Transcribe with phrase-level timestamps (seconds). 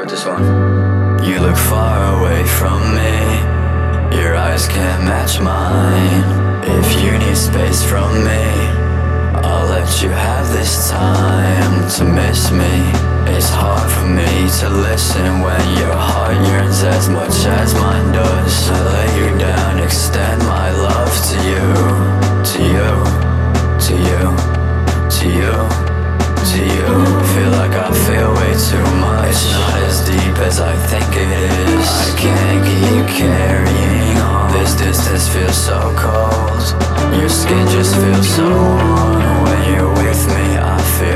[0.00, 0.44] wrote this one.
[1.22, 4.16] You look far away from me.
[4.18, 6.24] Your eyes can't match mine.
[6.64, 8.44] If you need space from me,
[9.44, 12.74] I'll let you have this time to miss me.
[13.34, 18.99] It's hard for me to listen when your heart yearns as much as mine does.
[30.42, 31.86] As I think it is.
[31.88, 34.52] I can't keep carrying on.
[34.52, 36.62] This distance feels so cold.
[37.20, 39.42] Your skin just feels so warm.
[39.44, 41.09] When you're with me, I feel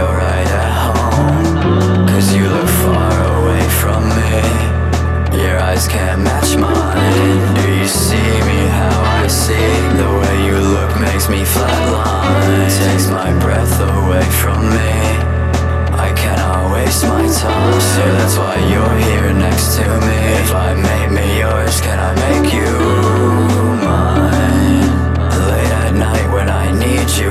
[18.34, 22.52] That's why you're here next to me If I made me yours, can I make
[22.52, 22.72] you
[23.86, 24.90] mine?
[25.46, 27.30] Late at night when I need you